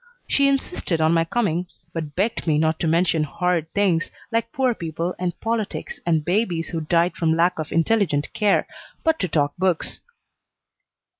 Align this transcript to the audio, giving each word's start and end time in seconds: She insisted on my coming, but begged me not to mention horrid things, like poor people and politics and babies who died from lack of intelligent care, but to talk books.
She 0.27 0.47
insisted 0.47 0.99
on 0.99 1.13
my 1.13 1.25
coming, 1.25 1.67
but 1.93 2.15
begged 2.15 2.47
me 2.47 2.57
not 2.57 2.79
to 2.79 2.87
mention 2.87 3.21
horrid 3.23 3.67
things, 3.75 4.09
like 4.31 4.51
poor 4.51 4.73
people 4.73 5.13
and 5.19 5.39
politics 5.39 5.99
and 6.07 6.25
babies 6.25 6.69
who 6.69 6.81
died 6.81 7.15
from 7.15 7.35
lack 7.35 7.59
of 7.59 7.71
intelligent 7.71 8.33
care, 8.33 8.65
but 9.03 9.19
to 9.19 9.27
talk 9.27 9.53
books. 9.59 9.99